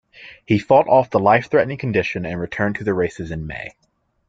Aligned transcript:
He 0.47 0.57
fought 0.57 0.87
off 0.89 1.11
the 1.11 1.19
life-threatening 1.19 1.77
condition 1.77 2.25
and 2.25 2.41
returned 2.41 2.73
to 2.77 2.83
the 2.83 2.91
races 2.95 3.29
in 3.29 3.45
May. 3.45 3.75